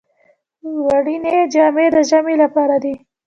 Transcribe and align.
وړینې 0.85 1.35
جامې 1.53 1.85
د 1.93 1.95
ژمي 2.09 2.35
لپاره 2.43 2.75
دي 2.83 2.93